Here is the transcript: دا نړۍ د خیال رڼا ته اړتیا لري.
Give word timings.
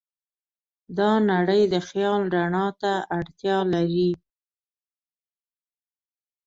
دا 0.97 1.11
نړۍ 1.31 1.61
د 1.73 1.75
خیال 1.87 2.21
رڼا 2.35 2.67
ته 2.81 2.93
اړتیا 3.17 3.57
لري. 3.73 4.09